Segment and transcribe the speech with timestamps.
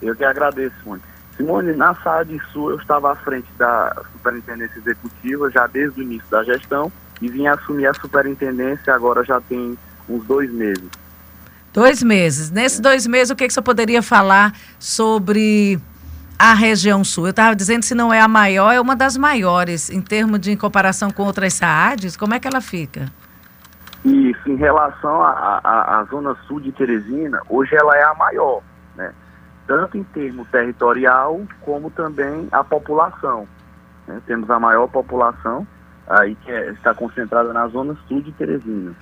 [0.00, 1.02] Eu que agradeço muito.
[1.36, 6.30] Simone, na SAAD Sul eu estava à frente da superintendência executiva já desde o início
[6.30, 9.76] da gestão e vim assumir a superintendência agora já tem
[10.08, 11.07] uns dois meses.
[11.78, 12.50] Dois meses.
[12.50, 15.78] Nesses dois meses, o que, que você poderia falar sobre
[16.36, 17.28] a região sul?
[17.28, 20.50] Eu estava dizendo se não é a maior, é uma das maiores em termos de
[20.50, 22.16] em comparação com outras SAADs.
[22.16, 23.06] Como é que ela fica?
[24.04, 28.60] Isso, em relação à zona sul de Teresina, hoje ela é a maior,
[28.96, 29.12] né?
[29.64, 33.46] Tanto em termo territorial, como também a população.
[34.08, 34.20] Né?
[34.26, 35.64] Temos a maior população
[36.08, 38.96] aí que é, está concentrada na zona sul de Teresina.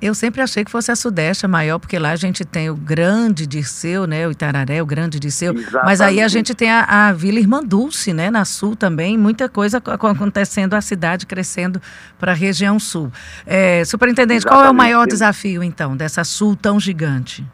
[0.00, 2.76] Eu sempre achei que fosse a Sudeste a maior, porque lá a gente tem o
[2.76, 4.28] grande Dirceu, né?
[4.28, 5.52] O Itararé, o grande Dirceu.
[5.52, 5.84] Exatamente.
[5.84, 8.30] Mas aí a gente tem a, a Vila Irmã Dulce, né?
[8.30, 11.82] Na Sul também, muita coisa acontecendo, a cidade crescendo
[12.16, 13.10] para a região Sul.
[13.44, 14.62] É, superintendente, Exatamente.
[14.62, 17.44] qual é o maior desafio, então, dessa Sul tão gigante?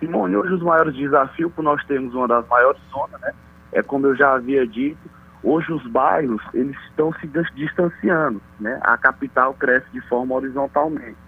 [0.00, 3.32] Simone, hoje os maiores desafios, porque nós temos uma das maiores zonas, né?
[3.72, 4.98] É como eu já havia dito,
[5.44, 8.80] Hoje os bairros eles estão se distanciando, né?
[8.82, 11.18] A capital cresce de forma horizontalmente.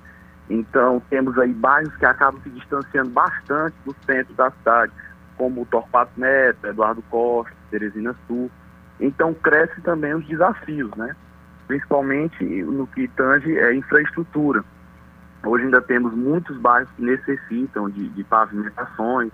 [0.49, 4.91] Então temos aí bairros que acabam se distanciando bastante do centro da cidade,
[5.37, 8.51] como o Torpato Neto, Eduardo Costa, Teresina Sul.
[8.99, 11.15] Então cresce também os desafios, né?
[11.67, 14.65] Principalmente no que tange é, infraestrutura.
[15.45, 19.31] Hoje ainda temos muitos bairros que necessitam de, de pavimentações,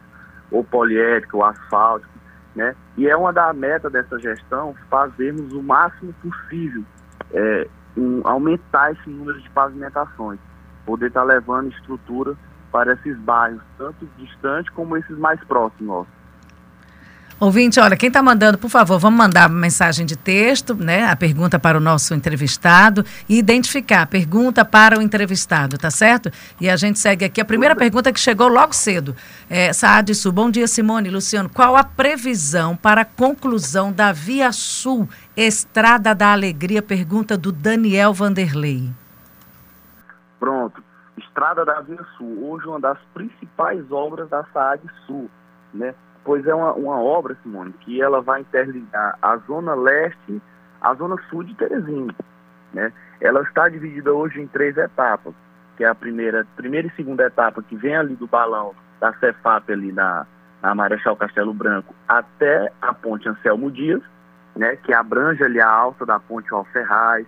[0.51, 2.07] ou poliédrico, ou asfalto,
[2.55, 2.75] né?
[2.97, 6.85] E é uma da meta dessa gestão fazermos o máximo possível,
[7.33, 10.39] é, um, aumentar esse número de pavimentações,
[10.85, 12.37] poder estar tá levando estrutura
[12.71, 16.07] para esses bairros, tanto distantes como esses mais próximos.
[17.45, 21.11] Ouvinte, olha, quem está mandando, por favor, vamos mandar mensagem de texto, né?
[21.11, 26.31] A pergunta para o nosso entrevistado e identificar a pergunta para o entrevistado, tá certo?
[26.61, 27.41] E a gente segue aqui.
[27.41, 29.17] A primeira pergunta que chegou logo cedo.
[29.51, 30.31] É, Saad Sul.
[30.31, 31.11] Bom dia, Simone.
[31.11, 36.81] Luciano, qual a previsão para a conclusão da Via Sul, Estrada da Alegria?
[36.81, 38.89] Pergunta do Daniel Vanderlei.
[40.39, 40.81] Pronto.
[41.19, 45.29] Estrada da Via Sul, hoje uma das principais obras da Saad Sul,
[45.75, 45.93] né?
[46.25, 50.41] Pois é uma, uma obra, Simone, que ela vai interligar a zona leste
[50.81, 52.15] à zona sul de Teresina.
[52.73, 52.93] Né?
[53.21, 55.35] Ela está dividida hoje em três etapas,
[55.77, 59.71] que é a primeira, primeira e segunda etapa, que vem ali do balão da Cefap
[59.73, 60.27] ali na,
[60.63, 64.03] na Marechal Castelo Branco até a ponte Anselmo Dias,
[64.55, 67.27] né, que abrange ali a alça da ponte Alferraz,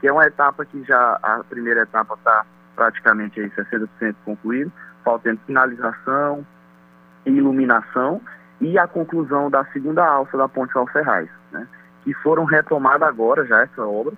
[0.00, 2.44] que é uma etapa que já, a primeira etapa está
[2.74, 4.70] praticamente aí 60% concluída,
[5.02, 6.46] faltando finalização,
[7.30, 8.20] iluminação
[8.60, 11.66] e a conclusão da segunda alça da Ponte Alferraz, né,
[12.04, 14.14] que foram retomadas agora já essa obra,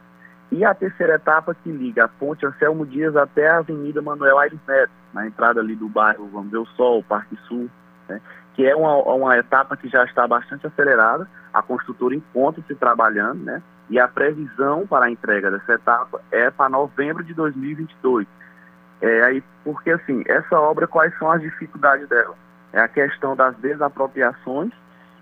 [0.51, 4.59] e a terceira etapa que liga a Ponte Anselmo Dias até a Avenida Manuel Aires
[4.67, 7.69] Neto, na entrada ali do bairro Vamos Ver o Sol, Parque Sul,
[8.09, 8.21] né,
[8.55, 13.63] que é uma, uma etapa que já está bastante acelerada, a construtora encontra-se trabalhando, né,
[13.91, 18.27] e a previsão para a entrega dessa etapa é para novembro de 2022.
[19.01, 22.35] É, aí, porque assim, essa obra, quais são as dificuldades dela?
[22.73, 24.73] É a questão das desapropriações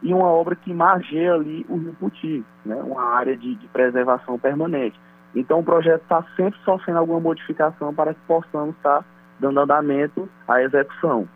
[0.02, 4.38] e uma obra que margeia ali o Rio Puti, né, uma área de, de preservação
[4.38, 4.98] permanente.
[5.34, 9.04] Então o projeto está sempre sofrendo alguma modificação para que possamos estar tá
[9.38, 11.28] dando andamento à execução.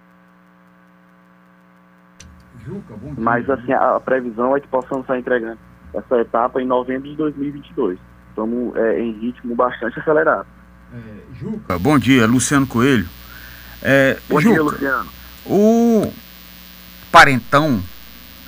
[2.64, 5.58] Juca, Mas assim, a, a, previsão é que possamos estar entregando
[5.94, 7.98] essa etapa em novembro de 2022.
[8.28, 10.46] Estamos é, em ritmo bastante acelerado.
[10.92, 13.08] É, Juca, bom dia, Luciano Coelho.
[13.82, 15.19] É, bom Juca, dia, Luciano.
[15.44, 16.12] O
[17.10, 17.82] Parentão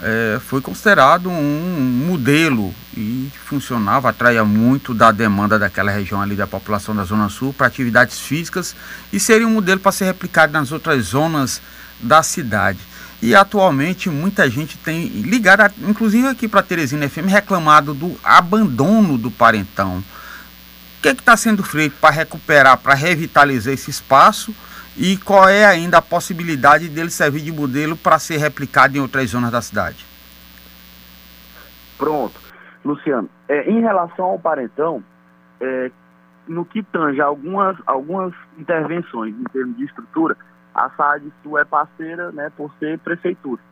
[0.02, 6.46] é, foi considerado um modelo e funcionava, atraía muito da demanda daquela região ali da
[6.46, 8.74] população da Zona Sul para atividades físicas
[9.12, 11.62] e seria um modelo para ser replicado nas outras zonas
[12.00, 12.80] da cidade.
[13.22, 19.30] E atualmente muita gente tem ligado, inclusive aqui para Teresina FM, reclamado do abandono do
[19.30, 19.98] Parentão.
[19.98, 24.52] O que é está sendo feito para recuperar, para revitalizar esse espaço?
[24.96, 29.30] E qual é ainda a possibilidade dele servir de modelo para ser replicado em outras
[29.30, 30.04] zonas da cidade?
[31.96, 32.38] Pronto.
[32.84, 35.02] Luciano, é, em relação ao Parentão,
[35.60, 35.90] é,
[36.48, 40.36] no que tange algumas, algumas intervenções em termos de estrutura,
[40.74, 43.62] a SAD Sul é parceira né, por ser prefeitura.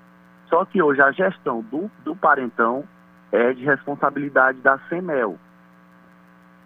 [0.48, 2.84] Só que hoje a gestão do, do Parentão
[3.32, 5.38] é de responsabilidade da CEMEL,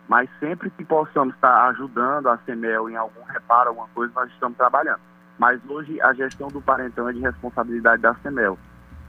[0.08, 4.56] mas sempre que possamos estar ajudando a CEMEL em algum reparo, alguma coisa, nós estamos
[4.56, 5.00] trabalhando.
[5.38, 8.58] Mas hoje a gestão do Parentão é de responsabilidade da CEMEL,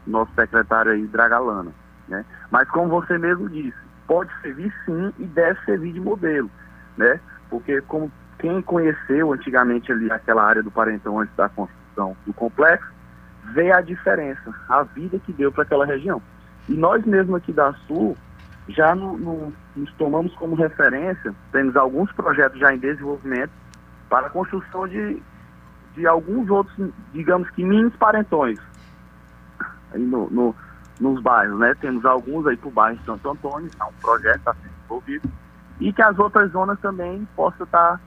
[0.07, 1.71] nosso secretário aí, Dragalana.
[2.07, 2.25] Né?
[2.49, 3.77] Mas como você mesmo disse,
[4.07, 6.49] pode servir sim e deve servir de modelo,
[6.97, 7.19] né?
[7.49, 12.87] Porque como quem conheceu antigamente ali aquela área do Parentão antes da construção do complexo,
[13.53, 16.21] vê a diferença, a vida que deu para aquela região.
[16.67, 18.17] E nós mesmo aqui da Sul,
[18.69, 23.51] já no, no, nos tomamos como referência, temos alguns projetos já em desenvolvimento
[24.09, 25.21] para a construção de,
[25.95, 28.59] de alguns outros, digamos que mini parentões
[29.95, 30.55] aí no, no,
[30.99, 31.73] nos bairros, né?
[31.79, 35.31] Temos alguns aí para o bairro de Santo Antônio, é um projeto está sendo desenvolvido,
[35.79, 37.99] e que as outras zonas também possam estar tá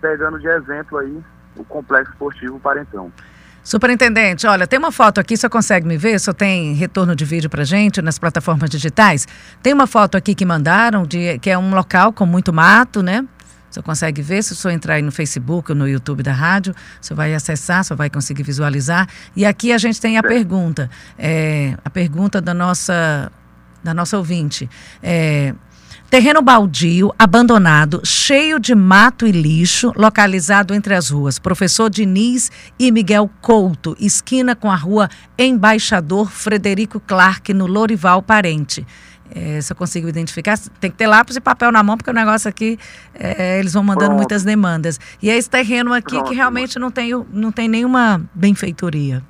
[0.00, 1.22] pegando de exemplo aí
[1.56, 3.12] o complexo esportivo Parentão.
[3.64, 6.18] Superintendente, olha, tem uma foto aqui, você consegue me ver?
[6.18, 9.26] Só tem retorno de vídeo pra gente nas plataformas digitais.
[9.62, 13.24] Tem uma foto aqui que mandaram, de, que é um local com muito mato, né?
[13.70, 16.74] Você consegue ver, se o senhor entrar aí no Facebook ou no YouTube da rádio,
[17.00, 19.08] você vai acessar, você vai conseguir visualizar.
[19.34, 23.32] E aqui a gente tem a pergunta, é, a pergunta da nossa,
[23.82, 24.68] da nossa ouvinte.
[25.02, 25.54] É,
[26.12, 32.92] Terreno baldio, abandonado, cheio de mato e lixo, localizado entre as ruas Professor Diniz e
[32.92, 38.86] Miguel Couto, esquina com a rua Embaixador Frederico Clark, no Lorival Parente.
[39.34, 42.12] É, se eu consigo identificar, tem que ter lápis e papel na mão, porque o
[42.12, 42.78] negócio aqui,
[43.14, 44.18] é, eles vão mandando Pronto.
[44.18, 45.00] muitas demandas.
[45.22, 46.28] E é esse terreno aqui Pronto.
[46.28, 49.22] que realmente não tem, não tem nenhuma benfeitoria.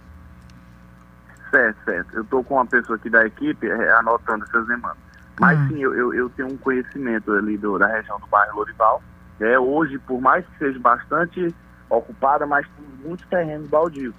[1.49, 2.13] Certo, certo.
[2.13, 5.12] Eu estou com uma pessoa aqui da equipe é, anotando essas demandas.
[5.41, 5.69] Mas hum.
[5.69, 9.03] sim, eu, eu, eu, tenho um conhecimento ali do, da região do bairro Lorival.
[9.41, 11.55] É, hoje, por mais que seja bastante
[11.89, 14.15] ocupada, mas tem muitos terrenos baldios.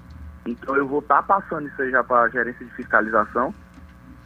[0.45, 3.54] Então eu vou estar tá passando isso aí já para a gerência de fiscalização,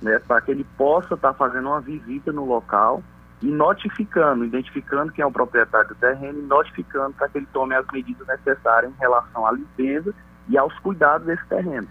[0.01, 3.03] né, para que ele possa estar tá fazendo uma visita no local
[3.41, 7.75] e notificando, identificando quem é o proprietário do terreno e notificando para que ele tome
[7.75, 10.13] as medidas necessárias em relação à limpeza
[10.49, 11.87] e aos cuidados desse terreno.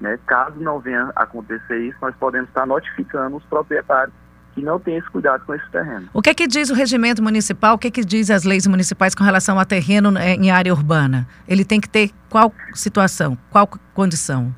[0.00, 0.18] Né?
[0.26, 4.14] Caso não venha acontecer isso, nós podemos estar notificando os proprietários
[4.58, 6.08] que não tem esse cuidado com esse terreno.
[6.12, 8.66] O que é que diz o regimento municipal, o que é que diz as leis
[8.66, 11.26] municipais com relação a terreno eh, em área urbana?
[11.46, 14.52] Ele tem que ter qual situação, qual condição?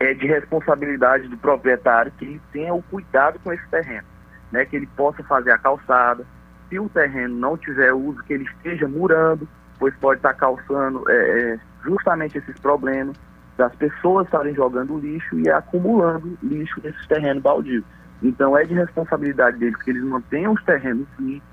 [0.00, 4.06] É de responsabilidade do proprietário que ele tenha o cuidado com esse terreno,
[4.50, 4.64] né?
[4.64, 6.26] Que ele possa fazer a calçada.
[6.68, 9.48] Se o terreno não tiver uso, que ele esteja murando,
[9.78, 13.16] pois pode estar causando é, justamente esses problemas
[13.56, 17.84] das pessoas estarem jogando lixo e acumulando lixo nesses terrenos baldios.
[18.22, 21.48] Então é de responsabilidade deles que eles mantenham os terrenos limpos,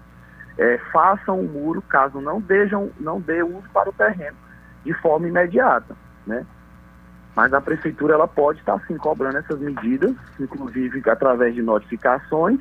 [0.57, 4.38] é, façam o muro caso não dejam, não dê uso para o terreno
[4.86, 5.95] de forma imediata,
[6.25, 6.45] né?
[7.36, 12.60] Mas a prefeitura ela pode estar sim cobrando essas medidas, inclusive através de notificações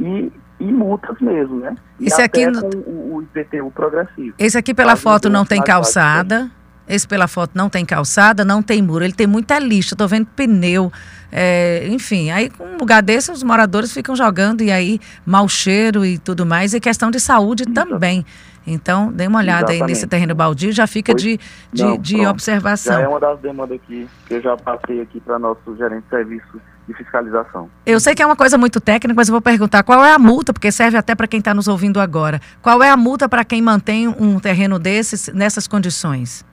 [0.00, 1.76] e, e multas mesmo, né?
[2.00, 4.34] E Esse aqui com o, o IPTU progressivo.
[4.38, 6.50] Esse aqui pela foto não tem calçada.
[6.88, 10.26] Esse pela foto não tem calçada, não tem muro, ele tem muita lixa, estou vendo
[10.34, 10.90] pneu,
[11.30, 16.04] é, enfim, aí com um lugar desse os moradores ficam jogando e aí mau cheiro
[16.04, 18.24] e tudo mais, e questão de saúde também.
[18.66, 19.82] Então, dê uma olhada Exatamente.
[19.82, 21.38] aí nesse terreno baldio, já fica de,
[21.72, 22.96] de, não, de observação.
[22.96, 26.10] Já é uma das demandas aqui que eu já passei aqui para nosso gerente de
[26.10, 27.70] serviço de fiscalização.
[27.86, 30.18] Eu sei que é uma coisa muito técnica, mas eu vou perguntar qual é a
[30.18, 32.40] multa, porque serve até para quem está nos ouvindo agora.
[32.60, 36.44] Qual é a multa para quem mantém um terreno desses nessas condições?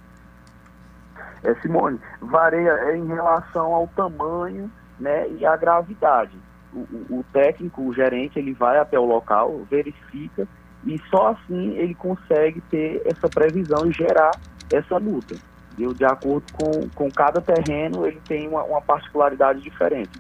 [1.46, 6.38] É, Simone, varia em relação ao tamanho né, e à gravidade.
[6.74, 10.48] O, o, o, técnico, o gerente, ele vai até o local, verifica
[10.86, 14.32] e só assim ele consegue ter essa previsão e gerar
[14.72, 15.36] essa multa.
[15.78, 20.20] E de acordo com, com cada terreno, ele tem uma, uma particularidade diferente.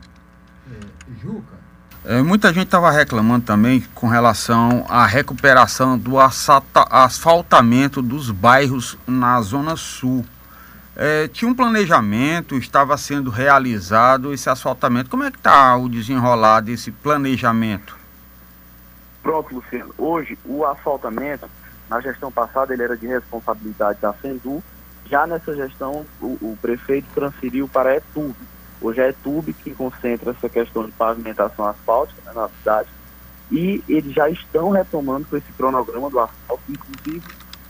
[0.72, 1.66] É, Juca?
[2.08, 9.42] É, muita gente estava reclamando também com relação à recuperação do asfaltamento dos bairros na
[9.42, 10.24] Zona Sul.
[10.98, 15.10] É, tinha um planejamento, estava sendo realizado esse asfaltamento.
[15.10, 17.98] Como é que está o desenrolar desse planejamento?
[19.22, 19.94] Pronto, Luciano.
[19.98, 21.50] Hoje, o asfaltamento,
[21.90, 24.64] na gestão passada, ele era de responsabilidade da Sendu.
[25.06, 28.36] Já nessa gestão, o, o prefeito transferiu para a ETUB.
[28.82, 32.88] Hoje é a ETUB que concentra essa questão de pavimentação asfáltica né, na cidade.
[33.52, 37.24] E eles já estão retomando com esse cronograma do asfalto, inclusive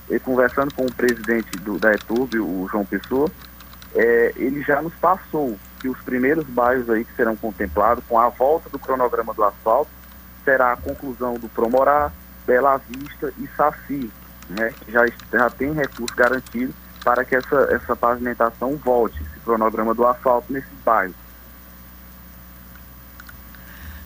[0.10, 3.30] e conversando com o presidente do, da ETUB, o João Pessoa,
[3.96, 8.30] é, ele já nos passou que os primeiros bairros aí que serão contemplados com a
[8.30, 9.90] volta do cronograma do asfalto
[10.44, 12.12] será a conclusão do Promorá,
[12.46, 14.12] Bela Vista e Saci,
[14.50, 19.94] né, que já, já tem recurso garantido para que essa, essa pavimentação volte, esse cronograma
[19.94, 21.16] do asfalto nesses bairros.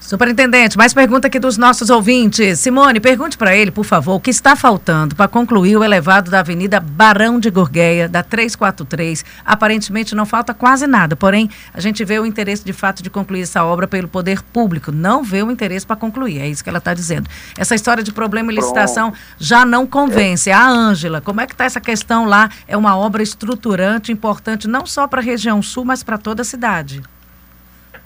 [0.09, 2.57] Superintendente, mais pergunta aqui dos nossos ouvintes.
[2.57, 6.39] Simone, pergunte para ele, por favor, o que está faltando para concluir o elevado da
[6.39, 9.23] Avenida Barão de Gurgueia, da 343.
[9.45, 13.43] Aparentemente não falta quase nada, porém a gente vê o interesse de fato de concluir
[13.43, 16.79] essa obra pelo poder público, não vê o interesse para concluir, é isso que ela
[16.79, 17.29] está dizendo.
[17.55, 20.49] Essa história de problema e licitação já não convence.
[20.49, 22.49] A Ângela, como é que está essa questão lá?
[22.67, 26.45] É uma obra estruturante, importante, não só para a região sul, mas para toda a
[26.45, 27.03] cidade.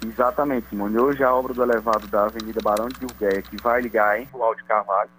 [0.05, 0.99] Exatamente, Simone.
[0.99, 4.53] Hoje a obra do elevado da Avenida Barão de Urgué, que vai ligar em Rual
[4.53, 5.09] de Carvalho,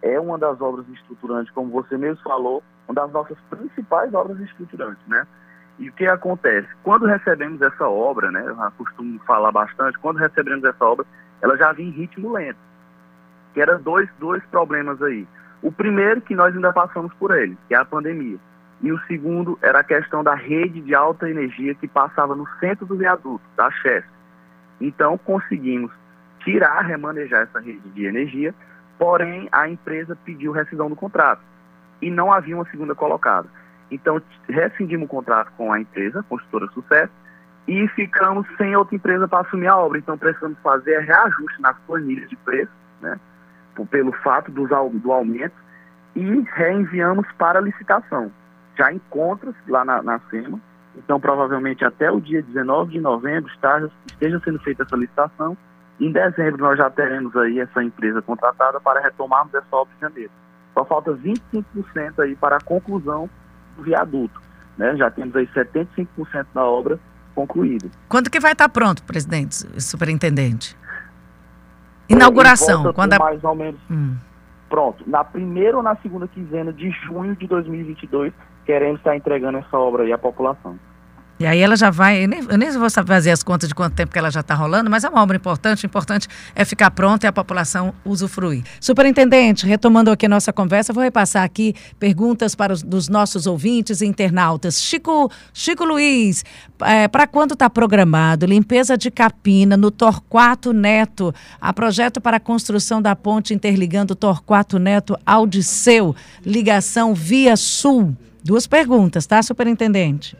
[0.00, 5.06] é uma das obras estruturantes, como você mesmo falou, uma das nossas principais obras estruturantes,
[5.06, 5.26] né?
[5.78, 6.68] E o que acontece?
[6.82, 11.06] Quando recebemos essa obra, né, eu costumo falar bastante, quando recebemos essa obra,
[11.42, 12.58] ela já vinha em ritmo lento.
[13.52, 15.26] Que eram dois, dois problemas aí.
[15.62, 18.38] O primeiro, que nós ainda passamos por ele, que é a pandemia.
[18.82, 22.86] E o segundo era a questão da rede de alta energia que passava no centro
[22.86, 24.06] do viaduto, da Chesf.
[24.80, 25.92] Então, conseguimos
[26.40, 28.54] tirar, remanejar essa rede de energia,
[28.98, 31.42] porém a empresa pediu rescisão do contrato
[32.00, 33.48] e não havia uma segunda colocada.
[33.90, 37.12] Então, rescindimos o contrato com a empresa, construtora Sucesso,
[37.68, 39.98] e ficamos sem outra empresa para assumir a obra.
[39.98, 43.18] Então, precisamos fazer reajuste nas planilhas de preço, né,
[43.90, 45.54] pelo fato do aumento,
[46.14, 48.30] e reenviamos para licitação.
[48.76, 50.60] Já encontra lá na, na SEMA,
[50.96, 55.56] então, provavelmente até o dia 19 de novembro está, esteja sendo feita essa licitação.
[56.00, 60.30] Em dezembro, nós já teremos aí essa empresa contratada para retomarmos essa obra em janeiro.
[60.74, 63.28] Só falta 25% aí para a conclusão
[63.76, 64.40] do viaduto.
[64.78, 64.96] Né?
[64.96, 66.98] Já temos aí 75% da obra
[67.34, 67.88] concluída.
[68.08, 70.76] Quando que vai estar pronto, presidente, superintendente?
[72.08, 72.92] Inauguração.
[72.92, 73.18] quando a...
[73.18, 73.80] Mais ou menos.
[73.90, 74.16] Hum.
[74.68, 75.04] Pronto.
[75.08, 78.32] Na primeira ou na segunda quinzena de junho de 2022,
[78.64, 80.78] queremos estar entregando essa obra aí à população.
[81.40, 83.94] E aí ela já vai, eu nem, eu nem vou fazer as contas de quanto
[83.94, 86.90] tempo que ela já está rolando, mas é uma obra importante, o importante é ficar
[86.90, 88.62] pronta e a população usufruir.
[88.78, 94.02] Superintendente, retomando aqui a nossa conversa, vou repassar aqui perguntas para os dos nossos ouvintes
[94.02, 94.82] e internautas.
[94.82, 96.44] Chico, Chico Luiz,
[96.82, 102.40] é, para quando está programado limpeza de capina no Torquato Neto, a projeto para a
[102.40, 106.14] construção da ponte interligando Torquato Neto ao Disseu,
[106.44, 108.14] ligação via sul?
[108.44, 110.36] Duas perguntas, tá, superintendente?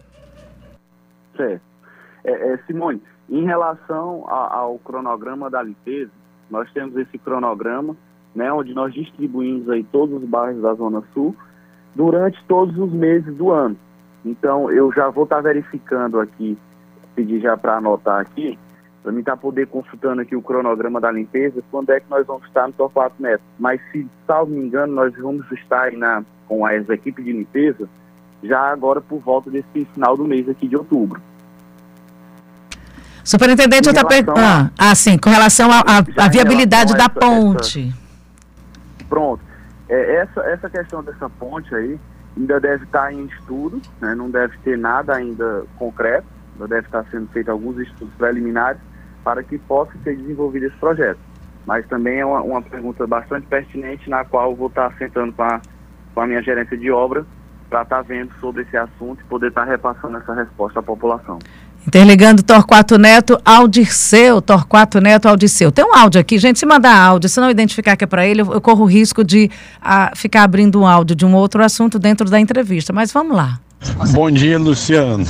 [1.37, 1.63] Certo.
[2.25, 6.11] É, é, Simone, em relação a, ao cronograma da limpeza,
[6.51, 7.97] nós temos esse cronograma,
[8.35, 11.35] né, onde nós distribuímos aí todos os bairros da Zona Sul
[11.95, 13.77] durante todos os meses do ano.
[14.25, 16.59] Então, eu já vou estar tá verificando aqui,
[17.15, 18.59] pedir já para anotar aqui,
[19.03, 22.27] para mim estar tá poder consultando aqui o cronograma da limpeza, quando é que nós
[22.27, 23.43] vamos estar no Torquato Neto.
[23.59, 27.89] Mas, se, salvo me engano, nós vamos estar aí na, com as equipes de limpeza
[28.43, 31.23] já agora por volta desse final do mês aqui de outubro.
[33.23, 34.41] Superintendente, outra pergunta.
[34.41, 37.89] Ah, ah, sim, com relação à viabilidade da essa, ponte.
[37.89, 39.41] Essa, pronto.
[39.89, 42.01] É, essa, essa questão dessa ponte aí
[42.37, 47.05] ainda deve estar em estudo, né, não deve ter nada ainda concreto, ainda deve estar
[47.13, 48.81] sendo feito alguns estudos preliminares
[49.23, 51.21] para que possa ser desenvolvido esse projeto.
[51.65, 55.61] Mas também é uma, uma pergunta bastante pertinente, na qual vou estar sentando com a,
[56.15, 57.25] com a minha gerência de obra
[57.69, 60.83] para estar tá vendo sobre esse assunto e poder estar tá repassando essa resposta à
[60.83, 61.39] população.
[61.87, 65.73] Interligando Torquato Neto ao Dirceu, Torquato Neto ao Dirceu.
[65.73, 68.43] Tem um áudio aqui, gente, se mandar áudio, se não identificar que é para ele,
[68.43, 69.51] eu, eu, corro o risco de
[69.81, 72.93] a, ficar abrindo um áudio de um outro assunto dentro da entrevista.
[72.93, 73.59] Mas vamos lá.
[74.13, 75.25] Bom dia, Luciano.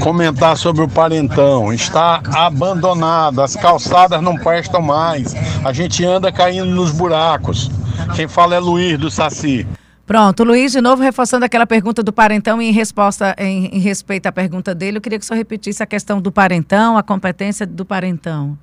[0.00, 1.72] Comentar sobre o Parentão.
[1.72, 5.34] Está abandonado, as calçadas não prestam mais.
[5.64, 7.70] A gente anda caindo nos buracos.
[8.14, 9.66] Quem fala é Luiz do Saci.
[10.10, 14.26] Pronto, Luiz, de novo reforçando aquela pergunta do parentão e em resposta, em, em, respeito
[14.26, 17.64] à pergunta dele, eu queria que o senhor repetisse a questão do parentão, a competência
[17.64, 18.58] do parentão.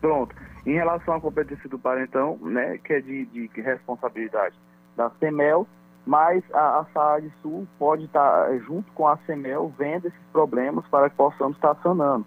[0.00, 0.32] Pronto.
[0.64, 4.54] Em relação à competência do parentão, né, que é de, de responsabilidade
[4.96, 5.66] da CEMEL,
[6.06, 10.84] mas a, a SAAD Sul pode estar, eh, junto com a CEMEL, vendo esses problemas
[10.86, 12.24] para que possamos estar sanando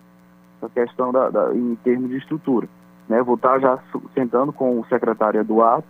[0.57, 2.67] essa questão da, da em termos de estrutura.
[3.07, 3.79] Né, vou estar já
[4.13, 5.87] sentando com o secretário Eduardo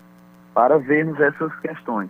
[0.54, 2.10] para vermos essas questões.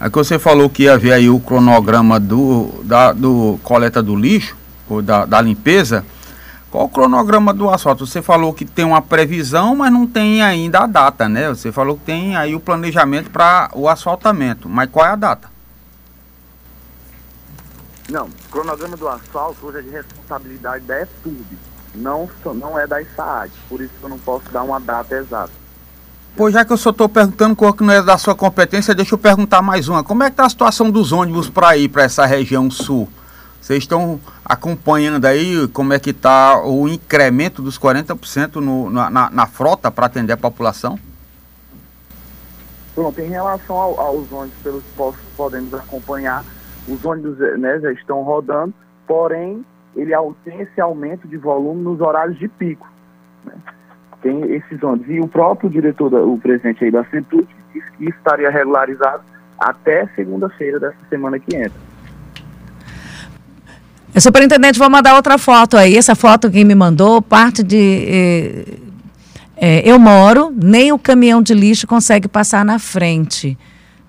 [0.00, 4.56] Aqui você falou que ia ver aí o cronograma do, da do coleta do lixo,
[4.88, 6.04] ou da, da limpeza.
[6.70, 8.06] Qual o cronograma do asfalto?
[8.06, 11.48] Você falou que tem uma previsão, mas não tem ainda a data, né?
[11.48, 15.50] Você falou que tem aí o planejamento para o asfaltamento, mas qual é a data?
[18.08, 21.44] Não, o cronograma do asfalto hoje é de responsabilidade da EFUB
[21.94, 25.52] não, não é da SAAD, por isso eu não posso dar uma data exata.
[26.36, 29.14] Pois já que eu só estou perguntando qual que não é da sua competência, deixa
[29.14, 30.04] eu perguntar mais uma.
[30.04, 33.08] Como é que está a situação dos ônibus para ir para essa região sul?
[33.60, 39.46] Vocês estão acompanhando aí como é que está o incremento dos 40% no, na, na
[39.46, 40.98] frota para atender a população?
[42.94, 46.44] Pronto, em relação ao, aos ônibus pelos postos podemos acompanhar,
[46.86, 48.72] os ônibus né, já estão rodando,
[49.06, 49.64] porém
[49.96, 50.12] ele
[50.44, 52.88] tem esse aumento de volume nos horários de pico.
[53.44, 53.54] Né?
[54.22, 55.08] Tem esses ônibus.
[55.08, 59.22] E o próprio diretor, o presidente aí da Centuc, disse que estaria regularizado
[59.58, 61.88] até segunda-feira dessa semana que entra.
[64.16, 65.96] Superintendente, vou mandar outra foto aí.
[65.96, 67.76] Essa foto que me mandou, parte de.
[68.08, 68.64] Eh,
[69.56, 73.56] eh, eu moro, nem o caminhão de lixo consegue passar na frente.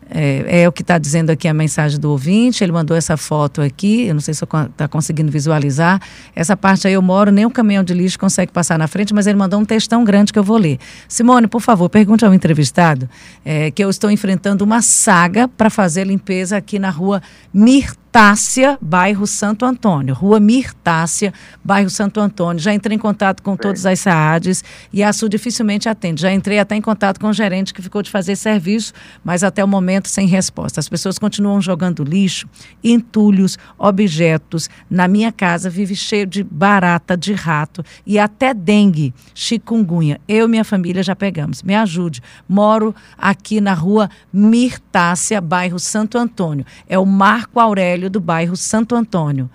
[0.10, 2.64] É, é, o que está dizendo aqui a mensagem do ouvinte.
[2.64, 4.08] Ele mandou essa foto aqui.
[4.08, 6.02] Eu não sei se está conseguindo visualizar.
[6.36, 9.28] Essa parte aí eu moro, nem o caminhão de lixo consegue passar na frente, mas
[9.28, 10.80] ele mandou um textão grande que eu vou ler.
[11.08, 13.10] Simone, por favor, pergunte ao entrevistado
[13.46, 17.22] é, que eu estou enfrentando uma saga para fazer limpeza aqui na rua
[17.54, 20.16] Mir Mirtácia, bairro Santo Antônio.
[20.16, 21.32] Rua Mirtácia,
[21.64, 22.60] bairro Santo Antônio.
[22.60, 26.24] Já entrei em contato com todas as SAADs e a SU dificilmente atende.
[26.24, 29.64] Já entrei até em contato com o gerente que ficou de fazer serviço, mas até
[29.64, 30.80] o momento sem resposta.
[30.80, 32.50] As pessoas continuam jogando lixo,
[32.84, 34.72] entulhos, objetos.
[34.90, 40.20] Na minha casa vive cheio de barata, de rato e até dengue, chikungunya.
[40.28, 41.62] Eu e minha família já pegamos.
[41.62, 42.24] Me ajude.
[42.48, 46.66] Moro aqui na rua Mirtácia, bairro Santo Antônio.
[46.88, 49.50] É o Marco Aurélio velho do bairro Santo Antônio.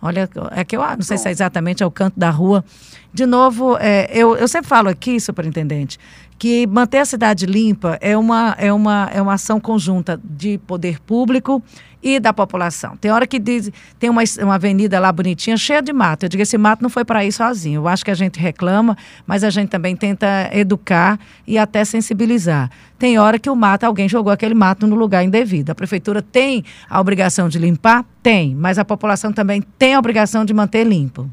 [0.00, 2.64] Olha, é que eu não sei se é exatamente ao canto da rua.
[3.12, 5.98] De novo, é, eu, eu sempre falo aqui, superintendente,
[6.38, 11.00] que manter a cidade limpa é uma, é uma, é uma ação conjunta de poder
[11.00, 11.62] público
[12.02, 12.96] e da população.
[12.96, 16.24] Tem hora que diz, tem uma, uma avenida lá bonitinha, cheia de mato.
[16.24, 17.80] Eu digo, esse mato não foi para ir sozinho.
[17.80, 22.70] Eu acho que a gente reclama, mas a gente também tenta educar e até sensibilizar.
[22.98, 25.70] Tem hora que o mato, alguém jogou aquele mato no lugar indevido.
[25.70, 28.04] A prefeitura tem a obrigação de limpar?
[28.22, 31.28] Tem, mas a população também tem a obrigação de manter limpo.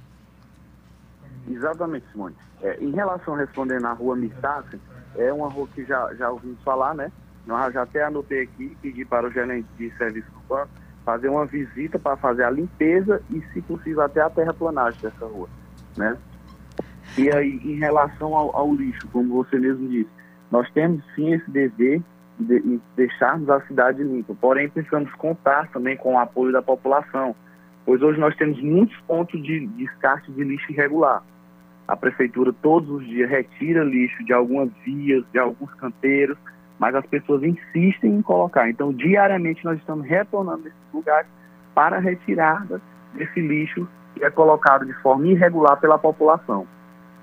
[1.47, 2.35] Exatamente, Simone.
[2.63, 4.79] É, em relação a responder na rua Mistácia,
[5.17, 7.12] é uma rua que já, já ouvimos falar, né?
[7.45, 10.69] Nós já até anotei aqui, pedi para o gerente de serviço urbano
[11.05, 15.48] fazer uma visita para fazer a limpeza e, se possível, até a terraplanagem dessa rua,
[15.96, 16.18] né?
[17.18, 20.09] E aí, em relação ao, ao lixo, como você mesmo disse,
[20.51, 22.01] nós temos sim esse dever
[22.40, 27.35] de, de deixarmos a cidade limpa, porém precisamos contar também com o apoio da população,
[27.85, 31.24] pois hoje nós temos muitos pontos de descarte de lixo irregular.
[31.87, 36.37] A prefeitura todos os dias retira lixo de algumas vias, de alguns canteiros,
[36.79, 38.69] mas as pessoas insistem em colocar.
[38.69, 41.27] Então, diariamente nós estamos retornando nesses lugares
[41.74, 42.65] para retirar
[43.13, 46.65] desse lixo que é colocado de forma irregular pela população.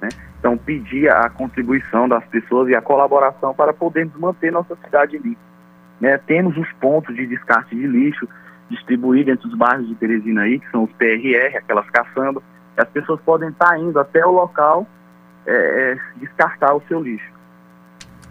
[0.01, 0.09] Né?
[0.39, 5.41] Então, pedir a contribuição das pessoas e a colaboração para podermos manter nossa cidade limpa.
[6.01, 6.19] Né?
[6.19, 8.29] Temos os pontos de descarte de lixo
[8.69, 12.43] distribuídos entre os bairros de Teresina aí, que são os PRR, aquelas caçambas,
[12.77, 14.87] as pessoas podem estar indo até o local
[15.47, 17.31] é, é, descartar o seu lixo.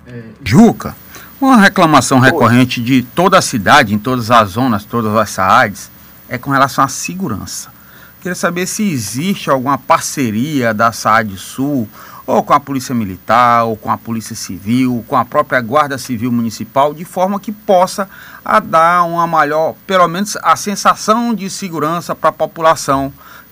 [0.07, 0.95] É, Juca,
[1.39, 5.91] uma reclamação recorrente de toda a cidade, em todas as zonas, todas as SAADs,
[6.29, 7.69] é com relação à segurança.
[8.21, 11.89] Queria saber se existe alguma parceria da SAAD Sul,
[12.25, 16.31] ou com a Polícia Militar, ou com a Polícia Civil, com a própria Guarda Civil
[16.31, 18.07] Municipal, de forma que possa
[18.45, 23.11] a dar uma maior, pelo menos a sensação de segurança para a população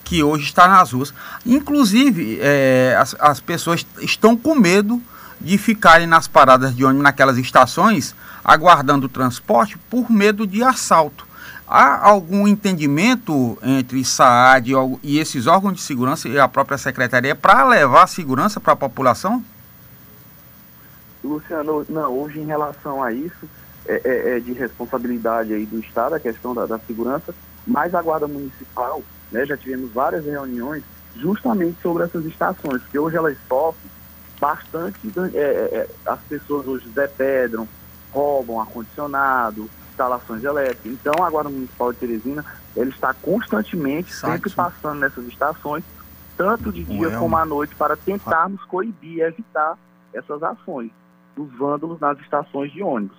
[0.09, 1.13] que hoje está nas ruas.
[1.45, 4.99] Inclusive, é, as, as pessoas estão com medo
[5.39, 11.27] de ficarem nas paradas de ônibus, naquelas estações, aguardando o transporte por medo de assalto.
[11.67, 14.71] Há algum entendimento entre SAAD
[15.03, 19.45] e esses órgãos de segurança e a própria secretaria para levar segurança para a população?
[21.23, 23.47] Luciano, não, hoje em relação a isso,
[23.85, 27.35] é, é, é de responsabilidade aí do Estado, a questão da, da segurança,
[27.69, 29.01] mas a Guarda Municipal
[29.31, 30.83] né, já tivemos várias reuniões
[31.15, 33.91] justamente sobre essas estações, porque hoje elas sofrem
[34.39, 34.99] bastante,
[35.33, 37.67] é, é, é as pessoas hoje depedram,
[38.11, 40.93] roubam ar-condicionado, instalações elétricas.
[40.93, 42.43] Então a Guarda Municipal de Teresina,
[42.75, 45.83] ele está constantemente, sempre passando nessas estações,
[46.35, 49.77] tanto de dia como à noite, para tentarmos coibir e evitar
[50.13, 50.89] essas ações
[51.35, 53.17] dos vândalos nas estações de ônibus.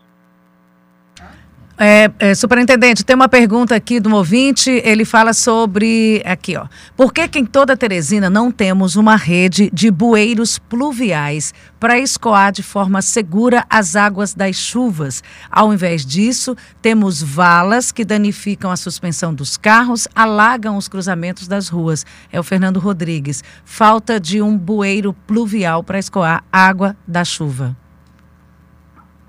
[1.82, 4.70] É, é, superintendente, tem uma pergunta aqui do ouvinte.
[4.84, 6.22] Ele fala sobre.
[6.26, 6.66] Aqui, ó.
[6.94, 12.52] Por que, que em toda Teresina não temos uma rede de bueiros pluviais para escoar
[12.52, 15.22] de forma segura as águas das chuvas?
[15.50, 21.68] Ao invés disso, temos valas que danificam a suspensão dos carros, alagam os cruzamentos das
[21.68, 22.04] ruas.
[22.30, 23.42] É o Fernando Rodrigues.
[23.64, 27.74] Falta de um bueiro pluvial para escoar água da chuva.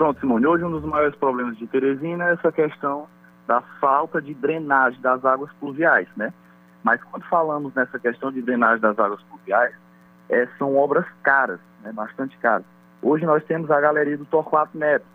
[0.02, 3.08] Pronto, Simone, hoje um dos maiores problemas de Teresina é essa questão
[3.46, 6.34] da falta de drenagem das águas pluviais, né?
[6.84, 9.76] Mas quando falamos nessa questão de drenagem das águas pluviais,
[10.28, 12.66] é, são obras caras, né, bastante caras.
[13.00, 15.06] Hoje nós temos a galeria do Torquato Neto,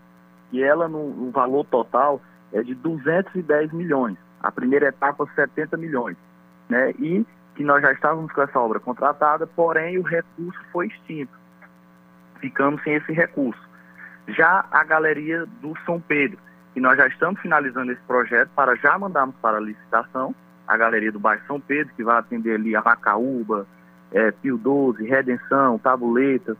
[0.52, 2.20] que ela, no, no valor total,
[2.52, 4.16] é de 210 milhões.
[4.40, 6.16] A primeira etapa, 70 milhões.
[6.68, 6.92] Né?
[6.92, 11.36] E que nós já estávamos com essa obra contratada, porém o recurso foi extinto.
[12.38, 13.65] Ficamos sem esse recurso.
[14.28, 16.38] Já a galeria do São Pedro,
[16.74, 20.34] que nós já estamos finalizando esse projeto para já mandarmos para a licitação,
[20.66, 23.66] a galeria do bairro São Pedro, que vai atender ali a Macaúba,
[24.10, 26.56] é, Pio 12, Redenção, Tabuletas.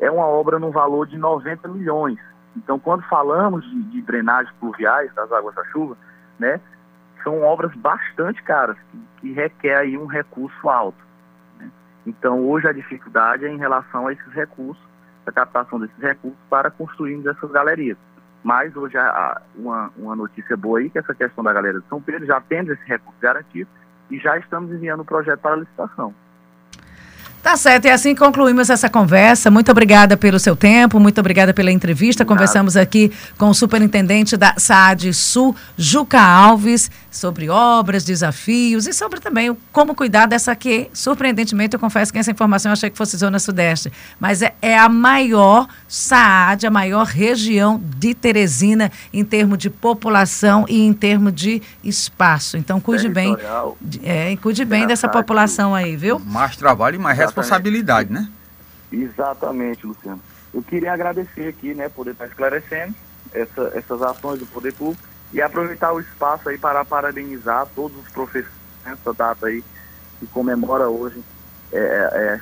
[0.00, 2.18] É uma obra no valor de 90 milhões.
[2.56, 5.96] Então, quando falamos de, de drenagem pluviais das águas da chuva,
[6.38, 6.60] né,
[7.22, 10.98] são obras bastante caras, que, que requer aí um recurso alto.
[11.58, 11.70] Né?
[12.06, 14.82] Então, hoje a dificuldade é em relação a esses recursos,
[15.28, 17.96] a captação desses recursos para construirmos essas galerias.
[18.42, 22.00] Mas hoje há uma, uma notícia boa aí, que essa questão da galera de São
[22.00, 23.68] Pedro já temos esse recurso garantido
[24.10, 26.14] e já estamos enviando o projeto para licitação.
[27.42, 29.50] Tá certo, e assim concluímos essa conversa.
[29.50, 32.24] Muito obrigada pelo seu tempo, muito obrigada pela entrevista.
[32.24, 39.20] Conversamos aqui com o superintendente da SAAD Sul, Juca Alves, sobre obras, desafios e sobre
[39.20, 43.16] também como cuidar dessa que, surpreendentemente, eu confesso que essa informação eu achei que fosse
[43.16, 49.58] Zona Sudeste, mas é, é a maior SAAD, a maior região de Teresina em termos
[49.58, 52.56] de população e em termos de espaço.
[52.56, 53.36] Então, cuide bem,
[54.02, 56.18] é, cuide bem dessa população aí, viu?
[56.18, 58.28] Mais trabalho e mais responsabilidade, né?
[58.92, 60.20] Exatamente, Luciano.
[60.52, 62.94] Eu queria agradecer aqui, né, poder estar esclarecendo
[63.32, 68.08] essa, essas ações do Poder Público e aproveitar o espaço aí para parabenizar todos os
[68.10, 69.62] professores nessa data aí
[70.18, 71.22] que comemora hoje
[71.72, 72.40] é, é,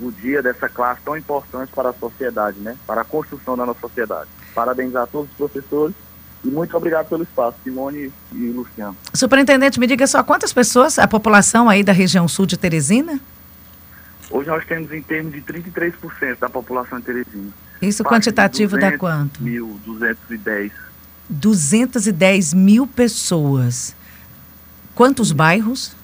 [0.00, 3.80] o dia dessa classe tão importante para a sociedade, né, para a construção da nossa
[3.80, 4.28] sociedade.
[4.54, 5.94] Parabenizar a todos os professores
[6.42, 8.96] e muito obrigado pelo espaço, Simone e Luciano.
[9.14, 13.20] Superintendente, me diga só quantas pessoas, a população aí da região sul de Teresina?
[14.30, 17.52] Hoje nós temos em termos de 33% da população de Teresina.
[17.80, 19.42] Isso quantitativo dá quanto?
[19.42, 20.72] Mil, 210.
[21.28, 23.94] 210 mil pessoas.
[24.94, 25.94] Quantos bairros?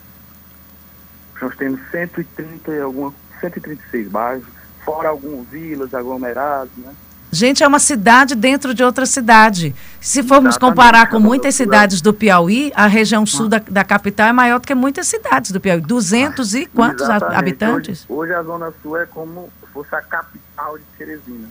[1.41, 4.47] Nós temos 130 e alguma, 136 bairros,
[4.85, 6.93] fora algumas vilas, aglomerados, né?
[7.33, 9.75] Gente, é uma cidade dentro de outra cidade.
[10.01, 10.77] Se formos Exatamente.
[10.77, 14.67] comparar com muitas cidades do Piauí, a região sul da, da, capital é maior do
[14.67, 15.81] que muitas cidades do Piauí.
[15.81, 17.39] 200 e quantos Exatamente.
[17.39, 18.05] habitantes?
[18.09, 21.49] Hoje, hoje, a Zona Sul é como se fosse a capital de Teresina.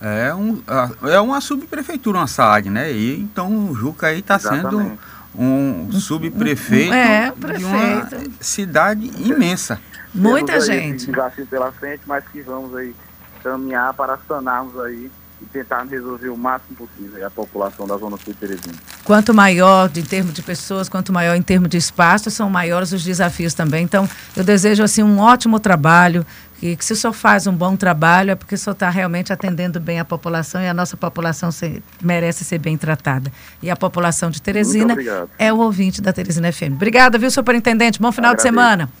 [0.00, 0.60] É, um,
[1.02, 2.90] é uma subprefeitura, uma SAAD, né?
[2.90, 4.98] E, então o Juca aí está sendo
[5.34, 8.08] um subprefeito é, de uma
[8.40, 9.78] cidade imensa.
[10.14, 11.06] Muita gente.
[11.06, 12.94] Desafio pela frente, mas que vamos aí
[13.42, 15.10] caminhar para sanarmos aí
[15.42, 18.74] e tentar resolver o máximo possível a população da Zona Sul de Teresina.
[19.04, 23.02] Quanto maior em termos de pessoas, quanto maior em termos de espaço, são maiores os
[23.02, 23.84] desafios também.
[23.84, 26.24] Então, eu desejo assim um ótimo trabalho,
[26.62, 29.32] que, que se o senhor faz um bom trabalho é porque o senhor está realmente
[29.32, 33.32] atendendo bem a população e a nossa população se, merece ser bem tratada.
[33.60, 34.94] E a população de Teresina
[35.36, 36.74] é o ouvinte da Teresina FM.
[36.74, 38.00] Obrigada, viu, superintendente?
[38.00, 38.48] Bom final Agradeço.
[38.48, 38.88] de semana.